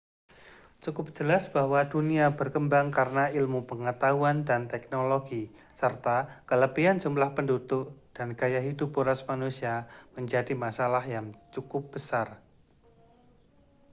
[0.83, 5.43] cukup jelas bahwa dunia berkembang karena ilmu pengetahuan dan teknologi
[5.81, 6.17] serta
[6.49, 7.85] kelebihan jumlah penduduk
[8.15, 9.75] dan gaya hidup boros manusia
[10.17, 12.27] menjadi masalah yang cukup besar